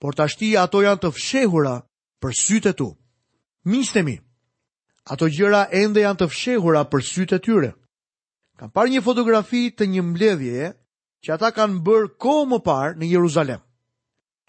Por 0.00 0.14
tashti 0.14 0.52
ato 0.58 0.82
janë 0.84 1.00
të 1.02 1.10
fshehura 1.16 1.74
për 2.20 2.32
sytë 2.44 2.70
të 2.76 2.76
tu. 2.78 2.90
Mishtemi, 3.64 4.18
ato 5.08 5.24
gjëra 5.32 5.64
ende 5.72 6.02
janë 6.04 6.20
të 6.20 6.26
fshehura 6.34 6.82
për 6.92 7.02
sytë 7.04 7.36
e 7.38 7.40
tyre. 7.46 7.70
Kam 8.60 8.70
parë 8.76 8.92
një 8.92 9.00
fotografi 9.06 9.62
të 9.72 9.88
një 9.88 10.02
mbledhjeje 10.04 10.68
që 11.24 11.32
ata 11.32 11.48
kanë 11.56 11.80
bërë 11.86 12.10
kohë 12.20 12.44
më 12.50 12.58
parë 12.66 12.98
në 13.00 13.08
Jeruzalem. 13.14 13.62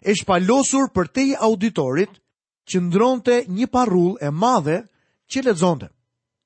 E 0.03 0.15
shpalosur 0.19 0.91
për 0.95 1.07
te 1.15 1.25
auditorit 1.47 2.11
që 2.69 2.83
ndronte 2.89 3.37
një 3.55 3.69
parull 3.71 4.17
e 4.19 4.29
madhe 4.29 4.81
që 5.31 5.53
zonëte. 5.63 5.89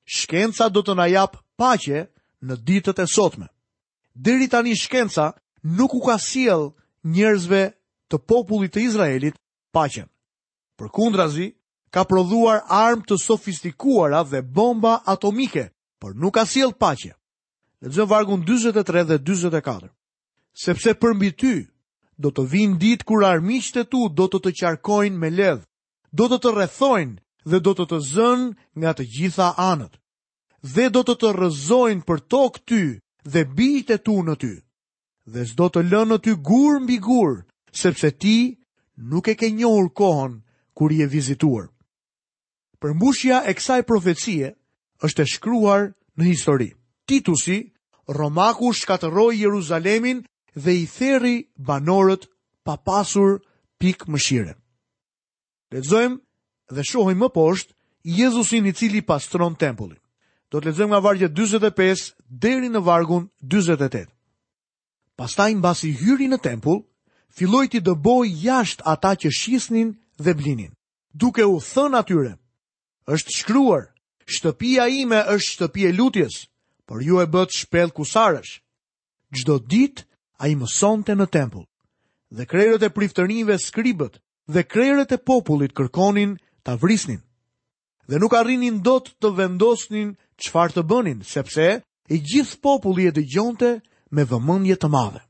Shkenca 0.06 0.68
do 0.70 0.80
të 0.82 0.94
najap 0.98 1.38
pache 1.58 2.06
në 2.46 2.54
ditët 2.66 3.02
e 3.02 3.06
sotme. 3.06 3.48
Diri 4.14 4.46
tani 4.50 4.76
shkenca 4.78 5.32
nuk 5.76 5.92
u 5.94 6.00
ka 6.06 6.16
siel 6.18 6.70
njerëzve 7.14 7.62
të 8.10 8.16
popullit 8.28 8.72
të 8.74 8.86
Izraelit 8.86 9.34
pachen. 9.74 10.06
Për 10.78 10.88
Ka 11.90 12.04
prodhuar 12.06 12.62
armë 12.70 13.06
të 13.10 13.16
sofistikuara 13.18 14.20
dhe 14.30 14.40
bomba 14.58 14.92
atomike, 15.12 15.64
për 16.00 16.14
nuk 16.22 16.34
ka 16.38 16.44
siel 16.46 16.70
paqe. 16.78 17.12
Dhe 17.80 17.88
të 17.90 17.96
zënë 17.98 18.10
vargun 18.12 18.44
23 18.50 19.02
dhe 19.08 19.16
24. 19.26 19.90
Sepse 20.64 20.94
përmbi 21.02 21.30
ty, 21.40 21.54
do 22.22 22.28
të 22.30 22.42
vinë 22.52 22.78
ditë 22.82 23.06
kur 23.08 23.24
armishte 23.26 23.82
tu 23.90 24.06
do 24.18 24.28
të 24.30 24.38
të 24.44 24.52
qarkojnë 24.60 25.18
me 25.18 25.30
ledhë, 25.38 25.66
do 26.18 26.24
të 26.30 26.38
të 26.44 26.50
rethojnë 26.60 27.16
dhe 27.50 27.58
do 27.64 27.72
të 27.74 27.84
të 27.90 27.98
zënë 28.14 28.48
nga 28.80 28.92
të 28.96 29.04
gjitha 29.16 29.48
anët, 29.70 29.94
dhe 30.74 30.86
do 30.94 31.02
të 31.02 31.14
të 31.20 31.32
rëzojnë 31.40 32.06
për 32.08 32.22
tokë 32.34 32.60
ty 32.68 32.82
dhe 33.32 33.42
bitë 33.58 33.98
e 33.98 34.02
tu 34.06 34.16
në 34.26 34.34
ty, 34.42 34.54
dhe 35.32 35.42
sdo 35.50 35.66
të 35.72 35.82
lënë 35.90 36.12
në 36.14 36.18
ty 36.24 36.32
gurë 36.50 36.80
mbi 36.84 36.96
gurë, 37.08 37.36
sepse 37.82 38.12
ti 38.22 38.36
nuk 39.10 39.24
e 39.28 39.34
ke 39.40 39.50
njohur 39.58 39.90
kohën 40.00 40.32
kur 40.76 40.90
je 40.98 41.06
vizituar. 41.16 41.66
Përmbushja 42.80 43.38
e 43.44 43.52
kësaj 43.58 43.82
profecie 43.84 44.54
është 45.04 45.22
e 45.22 45.28
shkruar 45.32 45.82
në 46.16 46.28
histori. 46.30 46.70
Titusi, 47.04 47.58
Romaku 48.08 48.70
shkatëroi 48.74 49.42
Jeruzalemin 49.42 50.22
dhe 50.56 50.72
i 50.78 50.86
theri 50.88 51.34
banorët 51.58 52.24
pa 52.64 52.78
pasur 52.80 53.36
pikë 53.80 54.08
mëshire. 54.10 54.54
Lexojmë 55.72 56.16
dhe 56.74 56.86
shohim 56.90 57.20
më 57.22 57.28
poshtë 57.36 57.76
Jezusin 58.16 58.66
i 58.66 58.72
cili 58.72 59.04
pastron 59.04 59.54
tempullin. 59.60 60.00
Do 60.50 60.58
të 60.58 60.70
lexojmë 60.70 60.94
nga 60.94 61.04
vargjet 61.04 61.36
45 61.36 62.14
deri 62.46 62.72
në 62.72 62.80
vargun 62.82 63.28
48. 63.44 64.08
Pastaj 65.20 65.52
mbasi 65.60 65.92
hyri 66.00 66.30
në 66.32 66.40
tempull, 66.48 66.80
filloi 67.28 67.68
të 67.70 67.84
dëboj 67.90 68.24
jashtë 68.46 68.88
ata 68.94 69.12
që 69.20 69.28
shisnin 69.40 69.92
dhe 70.16 70.32
blinin, 70.40 70.72
duke 71.12 71.44
u 71.44 71.60
thënë 71.60 72.00
atyre, 72.00 72.34
është 73.08 73.32
shkruar, 73.32 73.84
shtëpia 74.26 74.84
ime 74.90 75.20
është 75.34 75.50
shtëpia 75.54 75.88
e 75.88 75.92
lutjes, 75.96 76.34
por 76.86 77.00
ju 77.02 77.20
e 77.20 77.26
bët 77.34 77.50
shpellë 77.54 77.94
kusarësh. 77.96 78.52
Çdo 79.36 79.54
ditë 79.72 80.02
ai 80.42 80.54
mësonte 80.58 81.12
në 81.16 81.26
tempull. 81.32 81.66
Dhe 82.36 82.44
krerët 82.50 82.82
e 82.82 82.90
priftërinjve 82.96 83.56
skribët 83.62 84.14
dhe 84.52 84.62
krerët 84.72 85.12
e 85.12 85.18
popullit 85.28 85.72
kërkonin 85.78 86.30
ta 86.64 86.72
vrisnin. 86.82 87.22
Dhe 88.08 88.16
nuk 88.18 88.34
arrinin 88.40 88.80
dot 88.82 89.04
të 89.22 89.28
vendosnin 89.38 90.08
çfarë 90.42 90.74
të 90.76 90.82
bënin, 90.90 91.18
sepse 91.34 91.66
i 92.10 92.16
gjithë 92.28 92.58
populli 92.66 93.04
e 93.06 93.14
dëgjonte 93.18 93.70
me 94.14 94.22
vëmendje 94.30 94.76
të 94.80 94.88
madhe. 94.96 95.22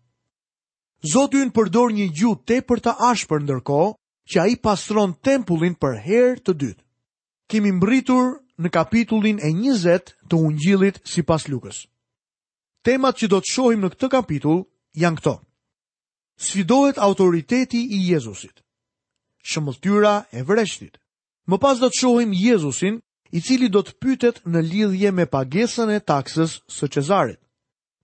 Zoti 1.12 1.38
në 1.44 1.52
përdor 1.56 1.88
një 1.96 2.06
te 2.48 2.56
për 2.68 2.78
të 2.84 2.92
ashpër 3.10 3.40
ndërkohë 3.42 3.90
që 4.30 4.36
ai 4.44 4.54
pastron 4.64 5.12
tempullin 5.26 5.74
për 5.82 5.94
herë 6.06 6.40
të 6.44 6.52
dytë 6.62 6.82
kemi 7.50 7.72
mbritur 7.74 8.36
në 8.62 8.70
kapitullin 8.72 9.40
e 9.42 9.50
20 9.50 10.14
të 10.30 10.34
Ungjillit 10.38 11.00
sipas 11.10 11.48
Lukës. 11.50 11.84
Temat 12.86 13.18
që 13.18 13.26
do 13.32 13.40
të 13.42 13.50
shohim 13.52 13.82
në 13.84 13.90
këtë 13.94 14.08
kapitull 14.14 14.62
janë 15.02 15.18
këto. 15.18 15.32
Sfidohet 16.40 16.98
autoriteti 17.06 17.80
i 17.84 17.98
Jezusit. 18.12 18.62
Shëmbulltyra 19.50 20.14
e 20.32 20.40
vreshtit. 20.48 20.94
Më 21.48 21.56
pas 21.62 21.76
do 21.82 21.90
të 21.90 22.00
shohim 22.00 22.32
Jezusin 22.36 23.00
i 23.36 23.40
cili 23.44 23.68
do 23.72 23.82
të 23.84 23.96
pyetet 24.00 24.40
në 24.46 24.62
lidhje 24.70 25.10
me 25.14 25.26
pagesën 25.34 25.90
e 25.96 26.00
taksës 26.10 26.54
së 26.76 26.88
Cezarit. 26.94 27.40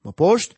Më 0.05 0.12
poshtë, 0.19 0.57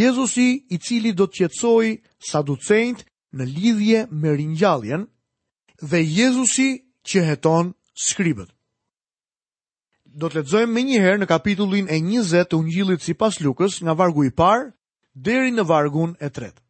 Jezusi 0.00 0.48
i 0.68 0.76
cili 0.84 1.12
do 1.16 1.26
të 1.26 1.36
qetësoj 1.44 1.86
saducejnë 2.30 3.06
në 3.38 3.44
lidhje 3.48 4.00
me 4.22 4.34
ringjalljen 4.36 5.06
dhe 5.90 6.00
Jezusi 6.04 6.70
që 7.08 7.18
heton 7.30 7.72
Skribët 7.96 8.50
Do 10.20 10.28
të 10.28 10.38
letëzojmë 10.40 10.72
me 10.74 10.82
njëherë 10.86 11.18
në 11.22 11.26
kapitullin 11.30 11.88
e 11.90 11.98
20 12.04 12.44
të 12.50 12.58
ungjilit 12.58 13.02
si 13.06 13.14
pas 13.22 13.38
lukës 13.42 13.78
nga 13.84 13.94
vargu 13.98 14.24
i 14.26 14.32
parë, 14.40 14.68
deri 15.28 15.52
në 15.54 15.64
vargun 15.68 16.14
e 16.20 16.28
tretë. 16.30 16.60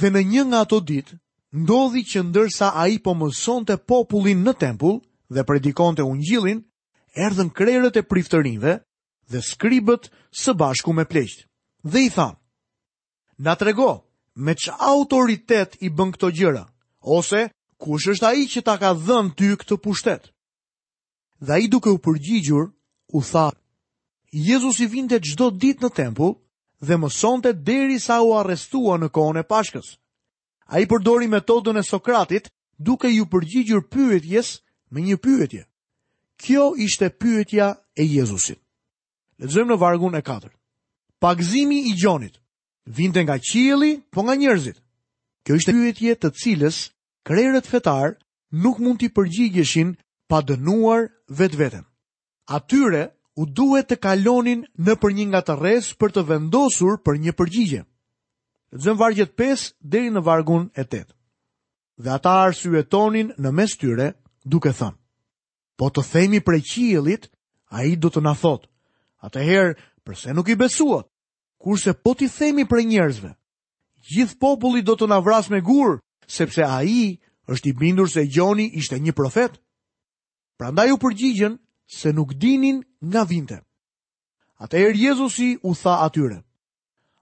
Dhe 0.00 0.10
në 0.10 0.22
një 0.32 0.44
nga 0.50 0.60
ato 0.66 0.78
ditë, 0.90 1.18
ndodhi 1.62 2.02
që 2.10 2.22
ndërsa 2.28 2.72
a 2.82 2.86
i 2.94 2.98
po 3.04 3.14
mëson 3.14 3.66
të 3.68 3.76
popullin 3.88 4.42
në 4.46 4.54
tempull 4.64 4.98
dhe 5.34 5.44
predikon 5.50 5.94
të 5.96 6.06
ungjilin, 6.12 6.62
erdhen 7.26 7.50
krerët 7.58 7.98
e 8.00 8.02
priftërinve 8.10 8.76
dhe 9.30 9.40
skribët 9.50 10.10
së 10.42 10.56
bashku 10.62 10.92
me 10.96 11.04
pleqt. 11.12 11.46
Dhe 11.92 12.06
i 12.06 12.10
tha, 12.14 12.28
na 13.44 13.54
trego, 13.62 13.90
me 14.46 14.54
që 14.54 14.74
autoritet 14.90 15.76
i 15.86 15.90
bën 15.96 16.12
këto 16.14 16.30
gjëra, 16.38 16.64
ose 17.18 17.46
kush 17.82 18.06
është 18.14 18.26
ai 18.30 18.42
që 18.52 18.60
ta 18.62 18.74
ka 18.80 18.92
dhënë 18.94 19.34
ty 19.38 19.48
këtë 19.58 19.76
pushtet? 19.84 20.22
Dhe 21.42 21.52
ai 21.58 21.66
duke 21.72 21.90
u 21.90 21.98
përgjigjur, 22.04 22.64
u 23.18 23.22
tha: 23.32 23.48
Jezus 24.46 24.76
i 24.80 24.86
vinte 24.94 25.18
çdo 25.26 25.46
ditë 25.62 25.84
në 25.84 25.90
tempull 25.98 26.34
dhe 26.86 26.94
mësonte 27.02 27.50
derisa 27.66 28.20
u 28.26 28.30
arrestua 28.38 28.94
në 29.02 29.08
kohën 29.16 29.40
e 29.42 29.48
Pashkës. 29.52 29.88
Ai 30.74 30.86
përdori 30.90 31.26
metodën 31.34 31.78
e 31.78 31.82
Sokratit 31.82 32.46
duke 32.86 33.10
ju 33.10 33.26
përgjigjur 33.32 33.82
pyetjes 33.92 34.48
me 34.92 35.00
një 35.02 35.16
pyetje. 35.24 35.62
Kjo 36.42 36.64
ishte 36.86 37.10
pyetja 37.20 37.66
e 38.00 38.04
Jezusit. 38.14 38.58
Lexojmë 39.38 39.72
në 39.74 39.78
vargun 39.82 40.14
e 40.14 40.22
4. 40.22 40.48
Pagzimi 41.22 41.80
i 41.90 41.94
Gjonit 41.98 42.38
vinte 42.86 43.20
nga 43.24 43.36
qielli, 43.38 43.98
po 44.10 44.22
nga 44.22 44.34
njerëzit. 44.34 44.78
Kjo 45.44 45.58
ishte 45.58 45.74
pyetje 45.74 46.14
të 46.18 46.30
cilës 46.40 46.78
krerët 47.24 47.66
fetar 47.70 48.16
nuk 48.64 48.78
mund 48.82 48.98
t'i 49.00 49.08
përgjigjeshin 49.14 49.94
pa 50.28 50.42
dënuar 50.48 51.08
vetë 51.38 51.58
vetën. 51.62 51.84
Atyre 52.50 53.02
u 53.40 53.46
duhet 53.46 53.88
të 53.88 53.98
kalonin 54.04 54.64
në 54.84 54.94
për 55.00 55.14
një 55.16 55.26
nga 55.30 55.40
të 55.46 55.54
res 55.62 55.92
për 56.00 56.12
të 56.16 56.24
vendosur 56.30 56.98
për 57.06 57.20
një 57.24 57.34
përgjigje. 57.38 57.82
Zënë 58.82 58.98
vargjet 59.00 59.32
5 59.40 59.66
deri 59.94 60.10
në 60.12 60.22
vargun 60.26 60.66
e 60.76 60.84
8. 60.84 61.06
Dhe 62.02 62.10
ata 62.10 62.50
tonin 62.94 63.32
në 63.38 63.50
mes 63.58 63.76
tyre 63.78 64.08
duke 64.44 64.72
thënë. 64.72 64.98
Po 65.78 65.88
të 65.90 66.02
themi 66.12 66.40
për 66.40 66.60
qilit, 66.72 67.30
a 67.72 67.84
i 67.88 67.96
du 67.96 68.08
të 68.12 68.20
na 68.20 68.34
thotë. 68.36 68.68
Atëherë, 69.24 69.76
përse 70.04 70.32
nuk 70.34 70.48
i 70.48 70.56
besuat? 70.58 71.06
Kurse 71.62 71.94
po 71.94 72.14
t'i 72.14 72.28
themi 72.28 72.64
për 72.66 72.82
njerëzve, 72.86 73.30
gjithë 74.12 74.38
populli 74.42 74.82
do 74.82 74.96
të 74.98 75.06
na 75.08 75.18
vras 75.22 75.48
me 75.50 75.60
gurë, 75.62 75.98
sepse 76.26 76.62
a 76.64 76.82
i 76.84 77.18
është 77.46 77.68
i 77.68 77.72
bindur 77.72 78.08
se 78.10 78.26
Gjoni 78.26 78.70
ishte 78.74 78.98
një 78.98 79.12
profet. 79.12 79.58
Pra 80.58 80.70
nda 80.70 80.84
ju 80.86 80.96
përgjigjen 80.98 81.58
se 81.86 82.12
nuk 82.12 82.32
dinin 82.34 82.82
nga 83.00 83.24
vinte. 83.24 83.60
Ate 84.58 84.78
e 84.78 84.92
rjezusi 84.92 85.58
u 85.62 85.74
tha 85.74 86.04
atyre, 86.06 86.42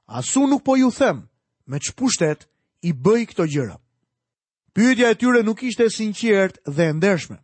asu 0.07 0.47
nuk 0.47 0.65
po 0.65 0.77
ju 0.77 0.91
them 0.91 1.29
me 1.67 1.79
që 1.79 1.95
pushtet 1.97 2.49
i 2.83 2.93
bëj 2.93 3.25
këto 3.31 3.45
gjëra. 3.47 3.77
Pyetja 4.73 5.11
e 5.11 5.15
tyre 5.15 5.43
nuk 5.43 5.63
ishte 5.63 5.89
sinqert 5.91 6.59
dhe 6.67 6.93
ndershme. 6.93 7.39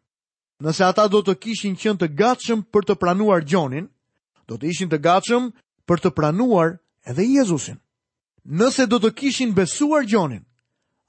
Nëse 0.61 0.85
ata 0.85 1.09
do 1.09 1.23
të 1.23 1.35
kishin 1.43 1.77
qënë 1.77 1.99
të 2.01 2.09
gatshëm 2.19 2.61
për 2.73 2.83
të 2.85 2.95
pranuar 3.01 3.45
Gjonin, 3.45 3.87
do 4.49 4.57
të 4.57 4.67
ishin 4.71 4.89
të 4.89 4.99
gatshëm 5.01 5.51
për 5.89 5.99
të 6.01 6.11
pranuar 6.17 6.79
edhe 7.09 7.25
Jezusin. 7.25 7.79
Nëse 8.45 8.87
do 8.87 8.99
të 9.01 9.11
kishin 9.19 9.53
besuar 9.55 10.05
Gjonin, 10.07 10.45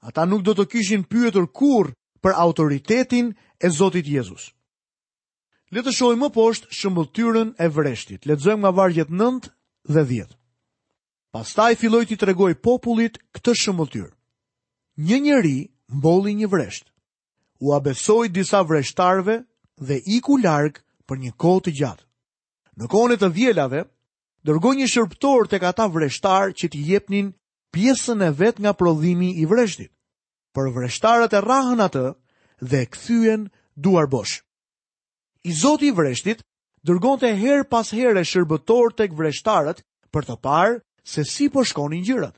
ata 0.02 0.24
nuk 0.26 0.42
do 0.46 0.54
të 0.54 0.64
kishin 0.72 1.02
pyetur 1.10 1.46
kur 1.52 1.90
për 2.22 2.34
autoritetin 2.36 3.34
e 3.62 3.68
Zotit 3.70 4.06
Jezus. 4.06 4.52
Le 5.74 5.82
të 5.82 5.92
shohim 5.92 6.22
më 6.24 6.30
poshtë 6.32 6.70
shëmbulltyrën 6.78 7.48
e 7.60 7.66
vreshtit. 7.68 8.24
Lexojmë 8.26 8.62
nga 8.64 8.72
vargjet 8.72 9.10
9 9.12 9.50
dhe 9.94 10.02
10. 10.12 10.36
Pastaj 11.34 11.72
filloi 11.76 12.06
të 12.08 12.16
tregoj 12.22 12.52
popullit 12.64 13.18
këtë 13.36 13.54
shëmbulltyr. 13.62 14.08
Një 15.08 15.18
njeri 15.26 15.58
mbolli 15.98 16.32
një 16.40 16.48
vresht. 16.48 16.86
U 17.60 17.74
abesoi 17.76 18.28
disa 18.32 18.62
vreshtarve 18.62 19.34
dhe 19.88 20.00
iku 20.16 20.38
larg 20.40 20.80
për 21.06 21.16
një 21.22 21.32
kohë 21.42 21.60
të 21.66 21.74
gjatë. 21.80 22.04
Në 22.78 22.86
kohën 22.92 23.12
e 23.12 23.18
të 23.20 23.28
vjelave, 23.36 23.84
dërgoj 24.46 24.74
një 24.80 24.88
shërptor 24.94 25.50
të 25.50 25.60
kata 25.66 25.88
vreshtar 25.92 26.54
që 26.58 26.66
t'i 26.72 26.82
jepnin 26.92 27.28
pjesën 27.74 28.20
e 28.20 28.30
vet 28.40 28.56
nga 28.58 28.72
prodhimi 28.72 29.34
i 29.36 29.44
vreshtit. 29.46 29.90
Për 30.54 30.70
vreshtarët 30.74 31.34
e 31.36 31.40
rrahën 31.42 31.82
atë 31.84 32.04
dhe 32.70 32.80
kthyen 32.90 33.48
duar 33.76 34.06
bosh. 34.08 34.42
I 35.44 35.52
Zoti 35.52 35.92
i 35.92 35.94
vreshtit 35.94 36.40
dërgonte 36.82 37.30
her 37.36 37.64
pas 37.64 37.92
e 37.92 38.24
shërbëtor 38.32 38.96
tek 38.96 39.10
këvreshtarët, 39.12 39.82
për 40.12 40.22
të 40.24 40.36
parë 40.42 40.80
se 41.04 41.24
si 41.24 41.48
po 41.48 41.64
shkonin 41.64 42.04
gjërat. 42.04 42.36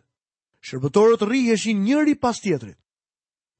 Shërbëtorët 0.60 1.22
rriheshin 1.24 1.80
njëri 1.84 2.14
pas 2.20 2.40
tjetrit. 2.40 2.76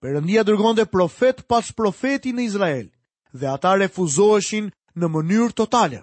Perëndia 0.02 0.42
dërgonte 0.44 0.87
profet 0.88 1.44
pas 1.48 1.72
profeti 1.72 2.33
në 2.33 2.42
Izrael 2.44 2.87
dhe 3.33 3.46
ata 3.46 3.74
refuzoheshin 3.76 4.70
në 4.96 5.06
mënyrë 5.09 5.54
totale. 5.54 6.02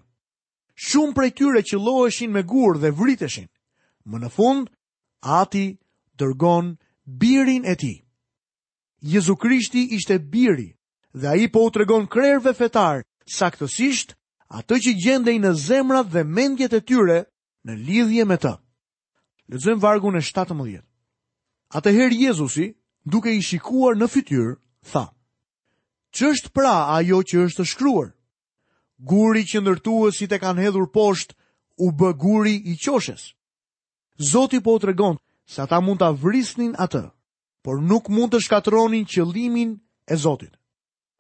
Shumë 0.75 1.13
prej 1.13 1.31
tyre 1.31 1.61
loheshin 1.77 2.31
me 2.31 2.43
gurë 2.43 2.79
dhe 2.79 2.91
vriteshin. 2.93 3.47
Më 4.05 4.17
në 4.19 4.29
fund, 4.29 4.69
ati 5.21 5.77
dërgon 6.17 6.77
birin 7.05 7.65
e 7.65 7.75
ti. 7.75 8.05
Jezu 9.01 9.35
Krishti 9.35 9.87
ishte 9.95 10.19
biri 10.19 10.77
dhe 11.13 11.27
a 11.27 11.35
i 11.35 11.47
po 11.51 11.65
u 11.67 11.69
të 11.69 11.79
regon 11.81 12.07
krerve 12.07 12.53
fetar 12.53 13.03
saktësisht 13.37 14.13
atë 14.49 14.75
që 14.83 14.91
gjendej 15.03 15.37
në 15.39 15.51
zemrat 15.67 16.07
dhe 16.13 16.23
mendjet 16.23 16.73
e 16.73 16.81
tyre 16.81 17.19
në 17.65 17.73
lidhje 17.85 18.25
me 18.25 18.37
të. 18.37 18.53
Lëzëm 19.51 19.79
vargun 19.81 20.17
e 20.17 20.21
17. 20.21 20.81
Atëherë 21.77 22.15
Jezusi, 22.17 22.67
duke 23.05 23.31
i 23.35 23.41
shikuar 23.41 23.95
në 23.95 24.07
fytyr, 24.11 24.53
tha, 24.91 25.05
që 26.15 26.31
është 26.33 26.49
pra 26.55 26.95
ajo 26.97 27.23
që 27.23 27.37
është 27.47 27.65
shkruar? 27.65 28.09
Guri 28.97 29.43
që 29.47 29.61
ndërtuësit 29.61 30.31
e 30.35 30.39
kanë 30.41 30.63
hedhur 30.63 30.87
poshtë, 30.95 31.35
u 31.79 31.91
bë 31.93 32.09
guri 32.19 32.55
i 32.71 32.75
qoshes. 32.81 33.27
Zoti 34.17 34.59
po 34.65 34.73
të 34.77 34.81
tregon 34.81 35.17
se 35.45 35.61
ata 35.61 35.77
mund 35.81 35.99
ta 36.01 36.09
vrisnin 36.09 36.73
atë, 36.81 37.03
por 37.61 37.77
nuk 37.85 38.09
mund 38.09 38.33
të 38.33 38.39
shkatronin 38.43 39.05
qëllimin 39.05 39.77
e 40.09 40.15
Zotit. 40.17 40.55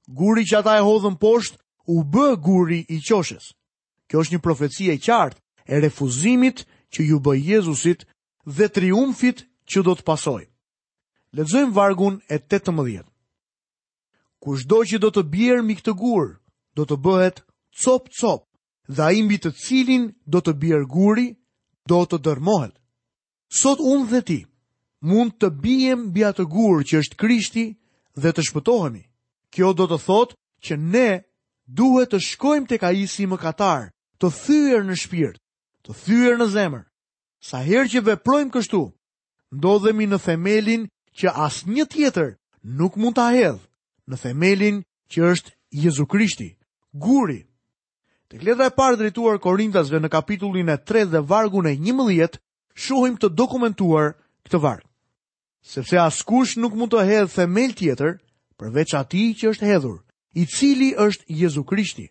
Guri 0.07 0.43
që 0.49 0.57
ata 0.59 0.73
e 0.77 0.81
hodhën 0.81 1.17
poshtë 1.21 1.61
u 1.93 2.01
b 2.03 2.15
guri 2.41 2.81
i 2.89 2.97
qoshes. 3.05 3.53
Kjo 4.09 4.17
është 4.23 4.33
një 4.35 4.41
profeci 4.45 4.89
e 4.89 4.97
qartë 5.05 5.37
e 5.73 5.81
refuzimit 5.83 6.65
që 6.93 7.01
ju 7.09 7.17
bë 7.21 7.33
Jezusit 7.49 7.99
dhe 8.57 8.65
triumfit 8.73 9.45
që 9.69 9.79
do 9.85 9.93
të 9.95 10.03
pasoj. 10.09 10.43
Lexojm 11.37 11.69
vargun 11.77 12.15
e 12.33 12.39
18. 12.49 13.03
Cudo 14.41 14.79
që 14.89 14.97
do 15.03 15.09
të 15.13 15.21
bjerë 15.33 15.63
mi 15.65 15.75
këtë 15.77 15.93
gur, 16.01 16.25
do 16.75 16.85
të 16.87 16.95
bëhet 17.05 17.43
cop 17.83 18.07
cop, 18.17 18.41
dhe 18.95 19.01
ai 19.05 19.21
mbi 19.21 19.37
të 19.37 19.51
cilin 19.63 20.03
do 20.25 20.39
të 20.41 20.53
bjerë 20.61 20.87
guri, 20.89 21.27
do 21.89 22.01
të 22.09 22.17
dërmohet. 22.25 22.73
Sot 23.49 23.79
unë 23.79 24.09
dhe 24.11 24.19
ti 24.27 24.39
mund 25.07 25.37
të 25.39 25.47
bijem 25.63 26.07
bja 26.11 26.33
të 26.35 26.43
gurë 26.51 26.83
që 26.89 26.99
është 27.01 27.19
krishti 27.23 27.63
dhe 28.19 28.31
të 28.35 28.43
shpëtohemi. 28.49 29.03
Kjo 29.53 29.69
do 29.77 29.87
të 29.87 29.99
thotë 30.03 30.35
që 30.65 30.75
ne 30.81 31.07
duhet 31.79 32.11
të 32.11 32.19
shkojmë 32.27 32.67
të 32.67 32.77
ka 32.81 32.89
isi 33.05 33.23
më 33.31 33.37
katarë, 33.39 33.87
të 34.19 34.27
thyër 34.41 34.83
në 34.89 34.95
shpirt, 34.99 35.39
të 35.87 35.95
thyër 36.03 36.35
në 36.41 36.47
zemër. 36.57 36.83
Sa 37.39 37.61
herë 37.63 37.91
që 37.93 38.01
veprojmë 38.07 38.51
kështu, 38.55 38.81
ndodhemi 39.55 40.09
në 40.09 40.19
themelin 40.25 40.83
që 41.19 41.31
asë 41.45 41.69
një 41.71 41.85
tjetër 41.93 42.33
nuk 42.79 42.97
mund 42.99 43.15
të 43.15 43.23
ahedhë, 43.29 43.63
në 44.11 44.15
themelin 44.23 44.81
që 45.13 45.23
është 45.31 45.53
Jezu 45.85 46.05
Krishti, 46.09 46.49
guri. 46.91 47.39
Të 48.27 48.41
kletra 48.41 48.67
e 48.67 48.75
parë 48.75 48.97
drejtuar 48.99 49.39
Korintasve 49.39 50.01
në 50.03 50.11
kapitullin 50.11 50.69
e 50.73 50.77
3 50.91 51.05
dhe 51.13 51.21
vargun 51.31 51.67
e 51.69 51.77
11, 51.79 52.35
shohim 52.77 53.17
të 53.17 53.29
dokumentuar 53.33 54.13
këtë 54.45 54.59
varg. 54.61 54.83
Sepse 55.67 55.97
askush 55.99 56.53
nuk 56.61 56.77
mund 56.77 56.93
të 56.93 57.03
hedhë 57.09 57.33
themel 57.33 57.73
tjetër 57.75 58.13
përveç 58.61 58.91
atij 59.01 59.29
që 59.41 59.49
është 59.51 59.67
hedhur, 59.71 59.97
i 60.39 60.43
cili 60.45 60.93
është 60.95 61.25
Jezu 61.41 61.63
Krishti. 61.67 62.07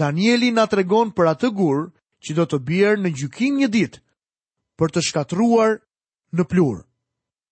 Danieli 0.00 0.50
na 0.54 0.66
tregon 0.66 1.10
për 1.16 1.26
atë 1.34 1.50
gur 1.58 1.80
që 2.24 2.32
do 2.38 2.44
të 2.48 2.58
bjerë 2.68 3.02
në 3.02 3.12
gjykim 3.18 3.58
një 3.60 3.68
ditë 3.74 3.98
për 4.78 4.94
të 4.94 5.00
shkatruar 5.08 5.78
në 6.36 6.44
plurë. 6.50 6.82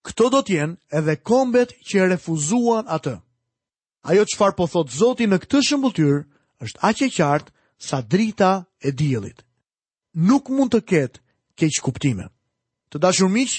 Kto 0.06 0.24
do 0.30 0.40
të 0.46 0.54
jenë 0.56 0.76
edhe 1.00 1.14
kombet 1.26 1.72
që 1.88 2.06
refuzuan 2.12 2.86
atë. 2.96 3.16
Ajo 4.06 4.22
çfarë 4.30 4.54
po 4.56 4.68
thot 4.70 4.92
Zoti 4.94 5.26
në 5.26 5.40
këtë 5.42 5.64
shëmbulltyr 5.68 6.20
është 6.62 6.82
aq 6.86 7.02
e 7.08 7.10
qartë 7.16 7.52
sa 7.88 7.98
drita 8.02 8.52
e 8.78 8.92
diellit. 8.94 9.42
Nuk 10.14 10.46
mund 10.54 10.70
të 10.76 10.80
ketë 10.90 11.18
keq 11.58 11.82
kuptime. 11.82 12.30
Të 12.92 13.00
dashur 13.02 13.30
miq, 13.32 13.54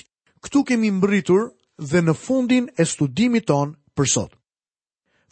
këtu 0.46 0.62
kemi 0.70 0.92
mbërritur 0.98 1.50
dhe 1.90 2.00
në 2.06 2.13
fundin 2.22 2.70
e 2.80 2.86
studimit 2.88 3.48
ton 3.52 3.74
për 3.98 4.08
sot. 4.13 4.32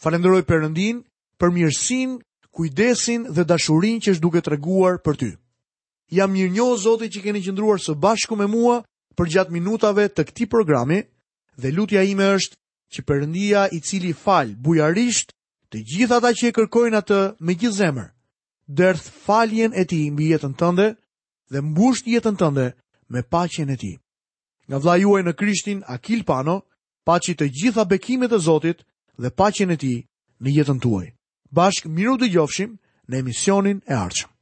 Falenderoj 0.02 0.42
Perëndin 0.44 0.98
për 1.40 1.54
mirësinë, 1.56 2.18
kujdesin 2.56 3.28
dhe 3.36 3.44
dashurinë 3.48 4.02
që 4.04 4.14
është 4.16 4.24
duke 4.26 4.42
treguar 4.44 4.98
për 5.04 5.16
ty. 5.20 5.30
Jam 6.16 6.30
mirënjohë 6.36 6.78
Zotit 6.86 7.12
që 7.16 7.22
keni 7.24 7.42
qëndruar 7.46 7.80
së 7.82 7.96
bashku 8.04 8.36
me 8.38 8.46
mua 8.52 8.76
për 9.16 9.30
gjatë 9.34 9.54
minutave 9.56 10.08
të 10.12 10.26
këtij 10.28 10.48
programi 10.52 11.00
dhe 11.60 11.72
lutja 11.76 12.04
ime 12.12 12.28
është 12.36 12.54
që 12.92 13.06
përëndia 13.08 13.64
i 13.76 13.80
cili 13.88 14.12
falë 14.24 14.54
bujarisht 14.64 15.32
të 15.72 15.80
gjitha 15.90 16.18
ta 16.22 16.30
që 16.38 16.50
e 16.50 16.54
kërkojnë 16.56 17.00
atë 17.00 17.20
me 17.44 17.56
gjithë 17.58 17.76
zemër, 17.80 18.10
dërth 18.78 19.08
faljen 19.24 19.72
e 19.80 19.84
ti 19.90 20.02
mbi 20.12 20.28
jetën 20.34 20.54
tënde 20.60 20.88
dhe 21.52 21.58
mbusht 21.68 22.04
jetën 22.12 22.36
tënde 22.40 22.66
me 23.08 23.22
paqen 23.32 23.70
e 23.70 23.76
ti. 23.82 23.94
Nga 24.70 24.78
vla 24.82 24.96
juaj 25.00 25.22
në 25.26 25.34
krishtin 25.38 25.80
Akil 25.86 26.24
Pano, 26.26 26.56
paci 27.06 27.34
të 27.34 27.48
gjitha 27.58 27.84
bekimet 27.84 28.32
e 28.34 28.38
Zotit 28.38 28.82
dhe 29.22 29.30
paqen 29.38 29.70
e 29.70 29.76
ti 29.82 29.94
në 30.42 30.48
jetën 30.56 30.80
tuaj. 30.82 31.06
Bashk 31.54 31.86
miru 31.86 32.16
dhe 32.18 32.30
gjofshim 32.34 32.78
në 33.08 33.14
emisionin 33.22 33.78
e 33.86 33.94
arqëm. 33.94 34.35